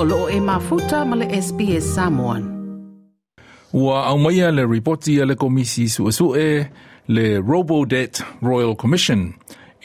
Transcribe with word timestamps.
o 0.00 0.04
loo 0.04 0.28
e 0.28 0.40
mafuta 0.40 1.04
ma 1.04 1.16
le 1.16 1.26
SPS 1.42 1.94
Samoan. 1.94 2.42
Ua 3.72 4.06
au 4.06 4.18
maia 4.18 4.50
le 4.50 4.64
ripoti 4.66 5.20
a 5.22 5.26
le 5.26 5.34
komisi 5.34 5.88
suesue 5.88 6.70
le 7.08 7.38
Robo 7.38 7.84
Debt 7.86 8.22
Royal 8.42 8.76
Commission 8.76 9.34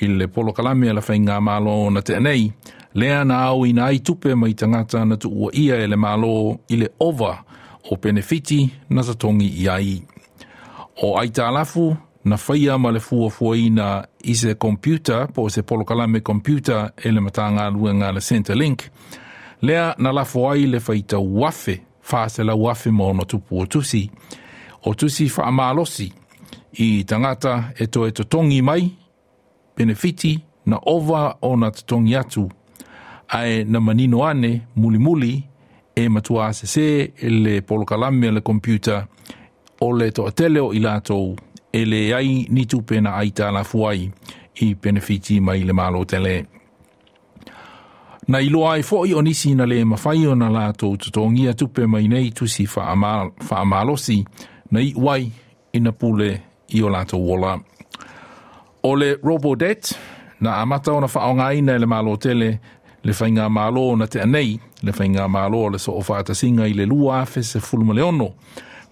i 0.02 0.07
le 0.07 0.28
polo 0.28 0.54
kalame 0.54 0.94
la 0.94 1.02
whainga 1.02 1.39
malo 1.41 1.89
na 1.89 2.02
te 2.02 2.16
anei, 2.16 2.52
lea 2.94 3.23
na 3.26 3.39
au 3.49 3.66
i 3.66 3.73
nai 3.73 3.99
tupe 3.99 4.36
mai 4.36 4.54
tangata 4.54 5.02
na 5.05 5.16
tu 5.18 5.30
ua 5.44 5.49
ia 5.54 5.76
e 5.84 5.88
le 5.88 5.95
malo 5.98 6.59
i 6.70 6.77
le 6.77 6.89
over 7.00 7.36
o 7.89 7.95
benefiti 7.98 8.59
na 8.89 9.02
satongi 9.04 9.50
i 9.66 9.68
ai. 9.70 10.04
O 11.02 11.18
aita 11.20 11.48
alafu, 11.48 11.95
na 12.25 12.38
whaia 12.48 12.77
ma 12.77 12.91
le 12.91 13.00
fua 13.00 13.30
fuaina 13.30 14.05
i 14.30 14.36
se 14.36 14.54
computer 14.55 15.25
po 15.34 15.50
se 15.50 15.61
polo 15.64 15.84
kalame 15.84 16.20
computer 16.21 16.91
e 17.04 17.11
le 17.11 17.20
matanga 17.21 17.70
luenga 17.70 18.11
le 18.11 18.22
Centrelink, 18.22 18.81
Link, 18.81 18.91
lea 19.63 19.95
na 19.98 20.12
la 20.12 20.26
ai 20.52 20.66
le 20.66 20.80
faita 20.80 21.17
wafe 21.17 21.81
fase 22.02 22.44
la 22.44 22.55
wafe 22.55 22.91
mo 22.91 23.13
no 23.13 23.23
tupu 23.23 23.59
o 23.59 23.66
tusi. 23.66 24.12
O 24.86 24.94
tusi 24.94 25.31
wha 25.38 25.45
amalosi 25.48 26.13
i 26.73 27.03
tangata 27.03 27.72
e 27.80 27.88
to 27.88 28.05
e 28.08 28.12
to 28.12 28.23
tongi 28.23 28.62
mai, 28.62 28.91
benefiti 29.77 30.39
na 30.66 30.80
ova 30.86 31.38
o 31.41 31.55
na 31.55 31.72
tongi 31.72 32.16
atu, 32.16 32.52
ai 33.30 33.63
na 33.63 33.80
manino 33.80 34.26
ane 34.26 34.62
muli 34.76 34.98
muli 34.98 35.44
e 35.95 36.09
matua 36.09 36.53
se 36.53 36.67
se 36.67 37.14
e 37.17 37.30
le 37.30 37.61
polo 37.61 37.86
kalame 37.86 38.31
le 38.34 38.41
computer 38.41 39.08
o 39.80 39.91
le 39.91 40.11
to 40.11 40.27
atele 40.27 40.59
o 40.59 40.73
ilato, 40.73 41.36
e 41.72 41.86
le 41.86 42.14
ai 42.14 42.45
nitupe 42.50 43.02
na 43.02 43.16
aita 43.16 43.52
la 43.52 43.64
fuai 43.64 44.11
i 44.61 44.75
Benefiti 44.75 45.39
mai 45.39 45.64
le 45.64 45.73
malo 45.73 46.03
tele. 46.05 46.45
Na 48.27 48.40
ilo 48.40 48.70
ai 48.72 48.84
fo 48.84 49.05
i 49.05 49.13
onisi 49.13 49.55
na 49.55 49.66
le 49.66 49.84
mawhai 49.86 50.28
o 50.31 50.36
na 50.36 50.50
lato 50.50 50.88
tutongi 50.97 51.44
tupe 51.59 51.84
mai 51.92 52.08
nei 52.08 52.31
tusi 52.31 52.64
whaamalosi 52.72 54.17
na 54.72 54.80
i 54.80 54.89
wai 55.06 55.23
ina 55.75 55.92
pule 55.92 56.30
i 56.67 56.80
o 56.86 56.89
lato 56.89 57.17
wola. 57.17 57.53
O 58.89 58.95
le 58.95 59.16
Robodet, 59.28 59.84
na 60.44 60.56
amata 60.62 60.92
o 60.95 61.00
na 61.03 61.08
whaonga 61.14 61.47
nei 61.67 61.78
le 61.81 61.86
malo 61.94 62.14
tele, 62.23 62.50
le 63.06 63.14
whainga 63.17 63.45
malo 63.58 63.86
na 64.00 64.06
te 64.12 64.20
anei, 64.25 64.52
le 64.86 64.92
whainga 64.97 65.25
malo 65.36 65.62
le 65.73 65.78
so 65.84 65.92
o 65.92 66.02
whaata 66.08 66.34
singa 66.36 66.66
i 66.67 66.73
le 66.80 66.86
lua 66.92 67.14
afe 67.23 67.42
se 67.44 67.59
fulma 67.59 67.94
leono, 67.97 68.30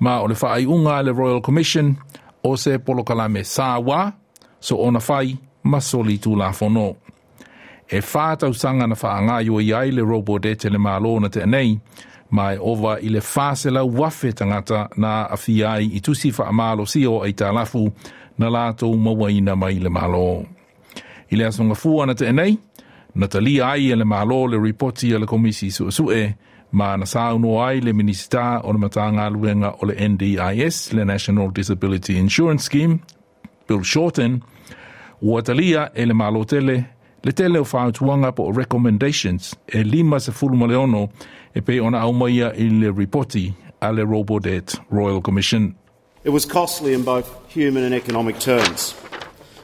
ma 0.04 0.14
o 0.22 0.28
le 0.28 0.36
whaai 0.42 0.64
unga 0.76 0.96
le 1.06 1.12
Royal 1.16 1.42
Commission, 1.46 1.88
o 2.48 2.52
se 2.62 2.72
polokalame 2.86 3.42
sāwa, 3.56 4.02
so 4.66 4.76
ona 4.88 5.00
whai 5.08 5.38
masoli 5.72 6.18
tū 6.20 6.36
la 6.38 6.52
e 7.92 8.00
whātau 8.00 8.54
sanga 8.56 8.88
na 8.88 8.96
whaanga 8.96 9.42
i 9.44 9.50
oi 9.52 9.66
ai 9.76 9.90
le 9.92 10.04
robot 10.08 10.46
e 10.48 10.54
tele 10.56 10.80
mālo 10.80 11.18
na 11.20 11.28
te 11.30 11.42
anei, 11.44 11.74
mai 12.32 12.56
owa 12.64 12.94
i 13.04 13.10
le 13.12 13.20
whāsela 13.20 13.82
wafe 14.00 14.30
tangata 14.34 14.86
na 14.96 15.28
a 15.28 15.36
whiai 15.36 15.90
i 15.98 16.00
tusi 16.00 16.32
whaamalo 16.32 16.86
si 16.88 17.02
o 17.10 17.18
ei 17.28 17.34
tālafu 17.34 17.82
na 18.40 18.48
lātou 18.50 18.96
mawaina 18.96 19.56
mai 19.60 19.80
le 19.84 19.90
mālo. 19.92 20.24
I 21.32 21.36
le 21.36 21.48
asonga 21.50 21.76
fua 21.76 22.06
na 22.08 22.14
te 22.16 22.28
anei, 22.32 22.56
na 23.16 23.28
tali 23.28 23.58
ai 23.62 23.90
e 23.92 23.96
le 24.00 24.06
mālo 24.08 24.46
le 24.48 24.62
reporti 24.68 25.12
e 25.12 25.20
le 25.20 25.26
komisi 25.28 25.68
su 25.72 25.90
su 25.92 26.08
e, 26.16 26.24
ma 26.72 26.94
na 26.98 27.04
sāuno 27.06 27.60
ai 27.66 27.82
le 27.84 27.92
minisita 27.94 28.62
o 28.64 28.72
le 28.72 28.80
matanga 28.86 29.28
luenga 29.30 29.74
o 29.82 29.86
le 29.92 29.96
NDIS, 30.00 30.94
le 30.96 31.04
National 31.06 31.52
Disability 31.52 32.16
Insurance 32.18 32.64
Scheme, 32.70 33.02
Bill 33.68 33.84
Shorten, 33.84 34.40
ua 35.22 35.44
talia 35.44 35.90
e 35.96 36.06
le 36.08 36.14
mālo 36.16 36.46
tele 36.48 36.80
Le 37.24 37.32
tele 37.34 37.58
o 37.60 37.64
whāutuanga 37.64 38.36
po 38.36 38.50
recommendations 38.50 39.54
e 39.72 39.84
lima 39.84 40.20
se 40.20 40.32
furumaleono 40.32 41.12
e 41.56 41.62
pe 41.62 41.80
ona 41.80 42.00
aumaia 42.00 42.50
i 42.58 42.68
le 42.74 42.90
reporti 42.92 43.54
a 43.80 43.92
le 43.94 44.02
Robodet 44.04 44.80
Royal 44.90 45.22
Commission. 45.22 45.76
It 46.24 46.32
was 46.32 46.46
costly 46.46 46.94
in 46.94 47.04
both 47.04 47.28
human 47.52 47.84
and 47.84 47.94
economic 47.94 48.40
terms. 48.40 48.96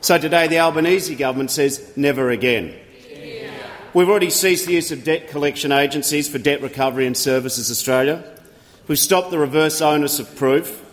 So 0.02 0.20
today 0.20 0.46
the 0.48 0.60
Albanese 0.60 1.16
government 1.16 1.50
says 1.50 1.94
never 1.96 2.30
again. 2.30 2.76
We've 3.96 4.08
already 4.10 4.30
ceased 4.30 4.68
the 4.68 4.74
use 4.74 4.92
of 4.92 5.04
debt 5.04 5.30
collection 5.30 5.72
agencies 5.72 6.30
for 6.30 6.38
Debt 6.38 6.62
Recovery 6.62 7.08
and 7.08 7.18
Services 7.18 7.72
Australia. 7.72 8.24
We've 8.88 9.00
stopped 9.00 9.32
the 9.32 9.40
reverse 9.40 9.82
onus 9.82 10.20
of 10.20 10.36
proof. 10.36 10.84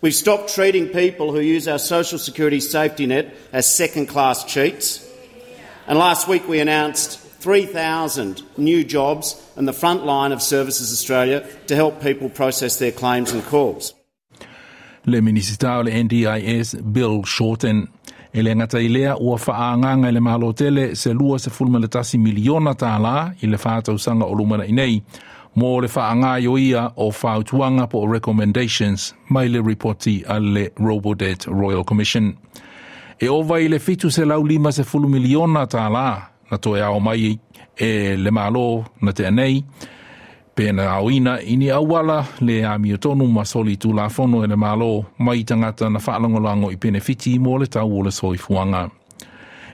We've 0.00 0.14
stopped 0.14 0.52
treating 0.52 0.88
people 0.88 1.30
who 1.32 1.38
use 1.38 1.68
our 1.68 1.78
social 1.78 2.18
security 2.18 2.58
safety 2.58 3.06
net 3.06 3.32
as 3.52 3.72
second 3.72 4.06
class 4.08 4.42
cheats. 4.42 5.06
And 5.86 5.98
last 5.98 6.28
week 6.28 6.48
we 6.48 6.60
announced 6.60 7.18
3,000 7.44 8.42
new 8.58 8.84
jobs 8.84 9.34
in 9.56 9.64
the 9.66 9.72
front 9.72 10.04
line 10.06 10.32
of 10.32 10.40
Services 10.42 10.92
Australia 10.92 11.42
to 11.66 11.74
help 11.74 12.00
people 12.02 12.28
process 12.28 12.76
their 12.78 12.92
claims 12.92 13.32
and 13.32 13.42
calls. 13.44 13.94
Le 15.06 15.20
minister 15.22 15.66
NDIS 15.82 16.74
Bill 16.92 17.24
Shorten 17.26 17.88
e 18.34 18.42
le 18.42 18.54
ngata 18.54 18.78
i 18.80 18.88
lea 18.88 19.14
ua 19.20 19.36
whaanganga 19.38 20.08
i 20.08 20.12
le 20.12 20.20
mahalotele 20.20 20.94
se 20.96 21.12
lua 21.12 21.38
se 21.38 21.50
fulmaletasi 21.50 22.18
miliona 22.18 22.72
tāla 22.74 23.32
i 23.42 23.46
le 23.46 23.56
whātausanga 23.56 24.24
o 24.24 24.34
lumana 24.34 24.64
i 24.68 24.72
nei, 24.72 25.02
mō 25.56 25.80
le 25.82 26.58
ia 26.60 26.92
o 26.96 27.10
whautuanga 27.10 27.86
po 27.90 28.06
recommendations 28.06 29.14
mai 29.30 29.48
le 29.48 29.62
reporti 29.62 30.22
a 30.28 30.38
le 30.38 30.68
Royal 31.46 31.82
Commission. 31.84 32.36
e 33.22 33.28
ova 33.28 33.58
i 33.60 33.68
le 33.68 33.78
fitu 33.78 34.08
se 34.08 34.24
lau 34.24 34.44
lima 34.46 34.72
se 34.72 34.82
fulu 34.84 35.08
miliona 35.08 35.66
ta 35.66 35.88
la 35.88 36.22
na 36.50 36.56
toe 36.58 36.80
ao 36.82 37.00
mai 37.00 37.38
e 37.76 38.16
le 38.22 38.30
malo 38.38 38.66
na 39.04 39.10
te 39.16 39.22
anei 39.30 39.56
pe 40.56 40.64
na 40.76 40.84
au 40.96 41.06
ini 41.48 41.68
awala 41.78 42.18
le 42.46 42.56
amio 42.72 42.96
tonu 43.02 43.24
ma 43.36 43.42
soli 43.50 43.74
tu 43.82 43.88
la 43.98 44.06
fono 44.14 44.38
e 44.44 44.46
le 44.52 44.56
malo 44.64 44.88
mai 45.24 45.40
tangata 45.48 45.84
na 45.94 46.00
whaalangolango 46.04 46.68
i 46.72 46.76
pene 46.82 47.00
fiti 47.06 47.32
mo 47.44 47.52
le 47.60 47.66
tau 47.74 47.90
o 47.98 48.02
le 48.04 48.10
soi 48.18 48.38
fuanga. 48.44 48.82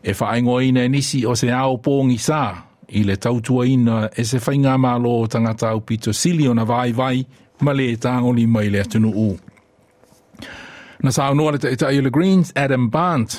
E 0.08 0.12
whaengo 0.18 0.56
ina 0.66 0.80
e 0.84 0.88
nisi 0.94 1.18
o 1.26 1.32
se 1.40 1.48
ao 1.60 1.74
pōngi 1.84 2.18
sā 2.28 2.42
i 2.88 3.00
le 3.08 3.16
tautua 3.24 3.62
ina 3.74 3.96
e 4.14 4.22
se 4.30 4.36
whainga 4.44 4.74
malo 4.84 5.10
o 5.10 5.24
tangata 5.32 5.66
au 5.74 5.80
pito 5.88 6.10
silio 6.20 6.50
na 6.54 6.64
vai 6.70 6.90
vai 7.00 7.18
ma 7.64 7.72
le 7.78 7.86
tāngoli 8.04 8.44
mai 8.54 8.68
le 8.72 8.80
atunu 8.84 9.10
uu. 9.26 9.34
Na 11.06 11.12
sa 11.14 11.30
anua 11.30 11.52
le 11.54 11.58
taita 11.62 11.86
e 11.94 11.98
i 11.98 12.10
Greens, 12.10 12.50
Adam 12.56 12.88
Bant 12.90 13.30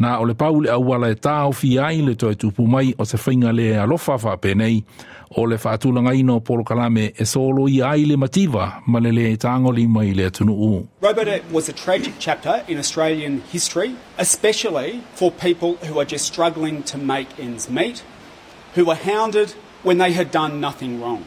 na 0.00 0.16
ole 0.22 0.28
le 0.28 0.34
pau 0.40 0.54
le 0.64 0.70
aua 0.72 0.96
le 1.04 1.10
tau 1.26 1.52
fi 1.52 1.76
ai 1.76 2.00
le 2.00 2.14
toi 2.16 2.32
mai 2.74 2.94
o 2.98 3.04
se 3.04 3.18
whainga 3.22 3.50
le 3.52 3.66
alofa 3.82 4.14
pe 4.42 4.54
nei 4.56 4.76
o 5.36 5.42
le 5.50 5.56
whaatulanga 5.62 6.12
ino 6.20 6.36
polo 6.46 6.62
kalame 6.70 7.06
e 7.20 7.24
solo 7.32 7.68
i 7.68 7.78
ai 7.82 8.06
le 8.08 8.16
mativa 8.24 8.64
ma 8.90 8.98
le 9.04 9.10
le 9.18 9.26
tangoli 9.44 9.84
mai 9.96 10.14
le 10.18 10.30
tunu 10.30 10.54
u. 10.70 10.88
Robert, 11.02 11.28
it 11.28 11.44
was 11.52 11.68
a 11.68 11.74
tragic 11.74 12.14
chapter 12.18 12.64
in 12.66 12.78
Australian 12.78 13.42
history, 13.52 13.90
especially 14.16 15.02
for 15.12 15.30
people 15.30 15.76
who 15.86 16.00
are 16.00 16.06
just 16.14 16.24
struggling 16.24 16.82
to 16.82 16.96
make 16.96 17.28
ends 17.38 17.68
meet, 17.68 18.02
who 18.76 18.86
were 18.86 18.98
hounded 19.10 19.50
when 19.82 19.98
they 19.98 20.12
had 20.12 20.30
done 20.30 20.58
nothing 20.58 21.02
wrong. 21.02 21.26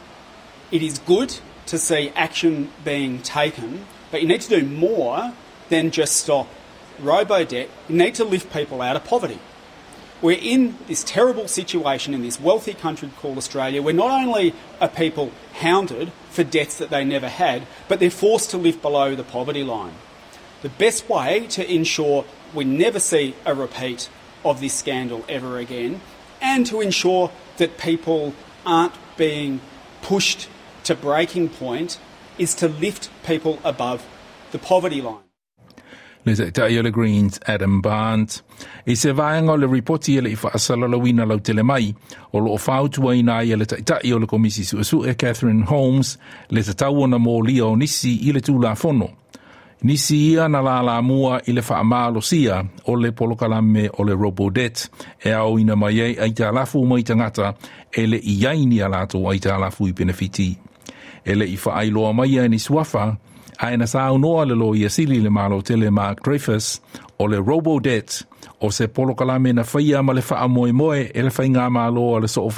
It 0.72 0.82
is 0.82 0.98
good 0.98 1.30
to 1.66 1.78
see 1.78 2.10
action 2.16 2.72
being 2.82 3.22
taken, 3.22 3.86
but 4.10 4.22
you 4.22 4.26
need 4.26 4.40
to 4.40 4.60
do 4.60 4.66
more 4.66 5.32
then 5.68 5.90
just 5.90 6.16
stop. 6.16 6.48
Robo 7.00 7.44
debt, 7.44 7.68
you 7.88 7.96
need 7.96 8.14
to 8.16 8.24
lift 8.24 8.52
people 8.52 8.82
out 8.82 8.96
of 8.96 9.04
poverty. 9.04 9.38
We're 10.22 10.38
in 10.40 10.78
this 10.86 11.02
terrible 11.04 11.48
situation 11.48 12.14
in 12.14 12.22
this 12.22 12.40
wealthy 12.40 12.72
country 12.74 13.10
called 13.16 13.36
Australia 13.36 13.82
where 13.82 13.92
not 13.94 14.10
only 14.22 14.54
are 14.80 14.88
people 14.88 15.32
hounded 15.54 16.12
for 16.30 16.44
debts 16.44 16.78
that 16.78 16.90
they 16.90 17.04
never 17.04 17.28
had, 17.28 17.66
but 17.88 18.00
they're 18.00 18.10
forced 18.10 18.50
to 18.52 18.56
live 18.58 18.80
below 18.80 19.14
the 19.14 19.24
poverty 19.24 19.62
line. 19.62 19.92
The 20.62 20.68
best 20.70 21.08
way 21.10 21.46
to 21.50 21.70
ensure 21.72 22.24
we 22.54 22.64
never 22.64 22.98
see 23.00 23.34
a 23.44 23.54
repeat 23.54 24.08
of 24.44 24.60
this 24.60 24.72
scandal 24.72 25.24
ever 25.28 25.58
again 25.58 26.00
and 26.40 26.64
to 26.66 26.80
ensure 26.80 27.30
that 27.58 27.76
people 27.76 28.34
aren't 28.64 28.94
being 29.16 29.60
pushed 30.00 30.48
to 30.84 30.94
breaking 30.94 31.48
point 31.50 31.98
is 32.38 32.54
to 32.54 32.68
lift 32.68 33.10
people 33.24 33.58
above 33.62 34.04
the 34.52 34.58
poverty 34.58 35.02
line. 35.02 35.23
le 36.26 36.34
se 36.36 36.50
tai 36.52 36.80
le 36.82 36.90
Greens 36.90 37.38
Adam 37.46 37.80
Barnes. 37.82 38.42
I 38.86 38.96
se 38.96 39.12
vaenga 39.12 39.52
o 39.52 39.56
le 39.56 39.66
ripoti 39.66 40.16
e 40.16 40.20
le 40.22 40.30
i 40.32 40.36
whaasalalawina 40.40 41.26
lau 41.28 41.38
tele 41.44 41.62
mai, 41.62 41.94
o 42.32 42.38
lo 42.38 42.54
o 42.54 42.58
whautua 42.58 43.14
i 43.16 43.22
nai 43.22 43.52
e 43.52 43.56
le 43.56 43.66
tai 43.66 44.12
o 44.12 44.18
le 44.18 44.26
komisi 44.26 44.64
suesu 44.64 45.04
e 45.04 45.14
Catherine 45.14 45.64
Holmes 45.68 46.16
le 46.50 46.62
te 46.62 46.72
tauona 46.72 47.18
mō 47.20 47.34
lia 47.46 47.66
o 47.66 47.76
nisi 47.76 48.14
i 48.28 48.32
le 48.32 48.40
tūla 48.40 48.74
fono. 48.76 49.10
Nisi 49.84 50.16
ia 50.32 50.46
na 50.48 50.60
la 50.64 50.78
la 50.80 50.98
mua 51.02 51.40
i 51.44 51.52
le 51.52 51.60
whaamalo 51.60 52.22
sia 52.24 52.62
o 52.88 52.92
le 52.96 53.10
polokalame 53.12 53.88
o 53.98 54.02
le 54.02 54.16
robodet 54.16 54.88
e 55.20 55.30
au 55.32 55.58
ina 55.58 55.76
mai 55.76 56.00
e 56.00 56.14
ai 56.24 56.32
tā 56.32 56.48
lafu 56.56 56.86
mai 56.88 57.02
tangata 57.02 57.52
e 57.92 58.06
le 58.06 58.16
i 58.16 58.38
yaini 58.40 58.80
alato 58.80 59.20
ai 59.28 59.38
tā 59.42 59.58
lafu 59.60 59.88
i 59.88 59.92
benefiti. 59.92 60.54
E 61.24 61.34
le 61.34 61.44
i 61.44 61.58
whaailoa 61.62 62.12
mai 62.14 62.38
e 62.38 62.48
ni 62.48 62.58
suafa, 62.58 63.10
le 64.48 64.54
lo 64.54 64.74
ia 64.74 64.88
sili 64.88 65.20
le 65.20 65.30
malo 65.30 65.60
tele 65.62 65.90
Mark 65.90 66.22
Dreyfus 66.22 66.80
o 67.18 67.24
le 67.26 67.36
o 68.60 68.70
se 68.70 68.86
polo 68.88 69.14
kalame 69.14 69.52
na 69.54 69.62
ma 70.02 70.12
le 70.12 70.22
moe 70.48 70.72
moe 70.72 71.10
e 71.14 71.20
le 71.22 71.68
malo 71.70 72.14
o 72.16 72.20
le 72.20 72.28
soo 72.28 72.48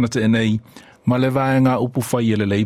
na 0.00 0.06
te 0.08 0.20
enei 0.20 0.60
ma 1.06 1.16
le 1.16 1.28
vaenga 1.30 1.78
upu 1.80 2.00
le 2.20 2.64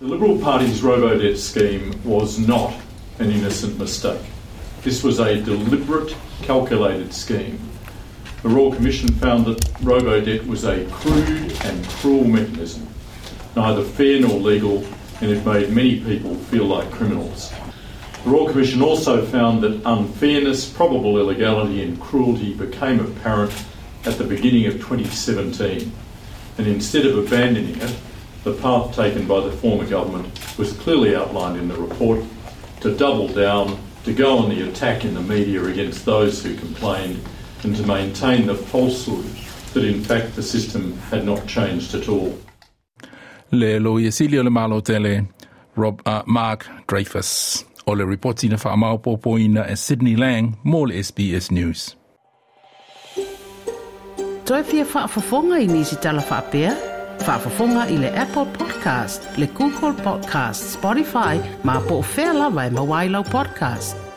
The 0.00 0.06
Liberal 0.06 0.38
Party's 0.38 0.80
robo-debt 0.84 1.36
scheme 1.36 1.90
was 2.04 2.38
not 2.38 2.72
an 3.18 3.32
innocent 3.32 3.76
mistake. 3.80 4.20
This 4.84 5.02
was 5.02 5.18
a 5.18 5.42
deliberate, 5.42 6.14
calculated 6.42 7.12
scheme. 7.12 7.58
The 8.44 8.48
Royal 8.48 8.72
Commission 8.72 9.08
found 9.08 9.46
that 9.46 9.68
robo-debt 9.82 10.46
was 10.46 10.62
a 10.64 10.84
crude 10.92 11.50
and 11.64 11.84
cruel 11.98 12.22
mechanism, 12.22 12.86
neither 13.56 13.82
fair 13.82 14.20
nor 14.20 14.38
legal 14.38 14.84
and 15.20 15.30
it 15.30 15.44
made 15.44 15.70
many 15.70 16.00
people 16.00 16.34
feel 16.34 16.64
like 16.64 16.90
criminals. 16.90 17.52
The 18.24 18.30
Royal 18.30 18.48
Commission 18.48 18.82
also 18.82 19.24
found 19.24 19.62
that 19.62 19.80
unfairness, 19.84 20.68
probable 20.68 21.18
illegality, 21.18 21.82
and 21.82 22.00
cruelty 22.00 22.54
became 22.54 23.00
apparent 23.00 23.52
at 24.04 24.18
the 24.18 24.24
beginning 24.24 24.66
of 24.66 24.74
2017, 24.74 25.90
and 26.58 26.66
instead 26.66 27.06
of 27.06 27.18
abandoning 27.18 27.80
it, 27.80 27.96
the 28.44 28.54
path 28.54 28.94
taken 28.94 29.26
by 29.26 29.40
the 29.40 29.52
former 29.52 29.86
government 29.86 30.28
was 30.58 30.72
clearly 30.74 31.16
outlined 31.16 31.58
in 31.58 31.68
the 31.68 31.76
report 31.76 32.22
to 32.80 32.96
double 32.96 33.28
down, 33.28 33.78
to 34.04 34.12
go 34.12 34.38
on 34.38 34.48
the 34.48 34.68
attack 34.68 35.04
in 35.04 35.14
the 35.14 35.20
media 35.20 35.62
against 35.64 36.04
those 36.04 36.42
who 36.42 36.54
complained, 36.56 37.20
and 37.64 37.74
to 37.76 37.84
maintain 37.86 38.46
the 38.46 38.54
falsehood 38.54 39.24
that 39.74 39.84
in 39.86 40.02
fact 40.02 40.34
the 40.36 40.42
system 40.42 40.96
had 41.10 41.24
not 41.24 41.46
changed 41.46 41.94
at 41.94 42.08
all 42.08 42.38
le 43.50 43.78
iesili 44.02 44.38
o 44.38 44.42
le 44.42 44.50
malo 44.50 44.80
tele 44.80 45.24
Rob, 45.76 46.00
uh, 46.06 46.20
Mark 46.26 46.66
Dreyfus 46.90 47.64
o 47.86 47.94
le 47.94 48.04
ripoti 48.04 48.48
na 48.48 48.56
poina 49.22 49.66
e 49.70 49.76
Sydney 49.76 50.16
Lang 50.16 50.54
mō 50.64 50.86
le 50.88 51.02
SBS 51.02 51.50
News. 51.50 51.96
Toi 54.44 54.62
fia 54.64 54.84
whaafafonga 54.84 55.56
i 55.60 55.66
nisi 55.66 55.96
tala 55.96 56.22
whaapea? 56.22 56.72
Whaafafonga 57.26 57.88
i 57.90 57.96
le 57.98 58.10
Apple 58.14 58.46
Podcast, 58.58 59.28
le 59.38 59.46
Google 59.46 59.92
Podcast, 60.04 60.76
Spotify, 60.76 61.36
ma 61.64 61.80
po 61.80 61.96
o 61.96 62.00
vai 62.00 62.32
lawa 62.34 62.66
e 62.66 62.70
mawailau 62.70 63.24
podcast. 63.24 64.07